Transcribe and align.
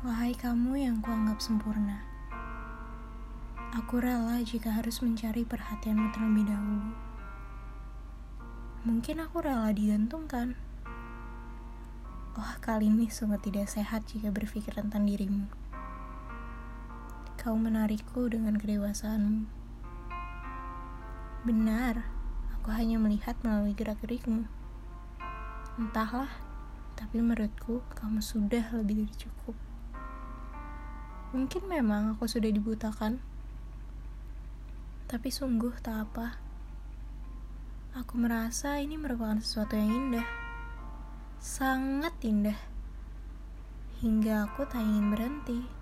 Wahai 0.00 0.32
kamu 0.32 0.80
yang 0.80 1.04
kuanggap 1.04 1.44
sempurna, 1.44 2.00
aku 3.76 4.00
rela 4.00 4.40
jika 4.40 4.72
harus 4.72 5.04
mencari 5.04 5.44
perhatianmu 5.44 6.08
terlebih 6.16 6.48
dahulu. 6.48 6.96
Mungkin 8.88 9.20
aku 9.20 9.44
rela 9.44 9.68
digantungkan. 9.76 10.56
Wah, 12.32 12.56
kali 12.64 12.88
ini 12.88 13.12
sungguh 13.12 13.44
tidak 13.44 13.68
sehat 13.68 14.08
jika 14.08 14.32
berpikir 14.32 14.72
tentang 14.72 15.04
dirimu. 15.04 15.44
Kau 17.36 17.60
menarikku 17.60 18.24
dengan 18.32 18.56
kedewasaanmu. 18.56 19.44
Benar, 21.44 22.08
aku 22.56 22.72
hanya 22.72 22.96
melihat 22.96 23.36
melalui 23.44 23.76
gerak-gerikmu. 23.76 24.48
Entahlah, 25.76 26.32
tapi 26.96 27.20
menurutku 27.20 27.84
kamu 28.00 28.24
sudah 28.24 28.64
lebih 28.72 29.04
dari 29.04 29.28
cukup. 29.28 29.69
Mungkin 31.30 31.70
memang 31.70 32.18
aku 32.18 32.26
sudah 32.26 32.50
dibutakan, 32.50 33.22
tapi 35.06 35.30
sungguh 35.30 35.78
tak 35.78 36.10
apa. 36.10 36.42
Aku 37.94 38.18
merasa 38.18 38.82
ini 38.82 38.98
merupakan 38.98 39.38
sesuatu 39.38 39.78
yang 39.78 39.94
indah, 39.94 40.26
sangat 41.38 42.14
indah, 42.26 42.58
hingga 44.02 44.50
aku 44.50 44.66
tak 44.66 44.82
ingin 44.82 45.14
berhenti. 45.14 45.79